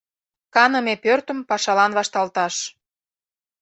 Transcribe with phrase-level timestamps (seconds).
[0.55, 2.55] Каныме пӧртым пашалан вашталташ...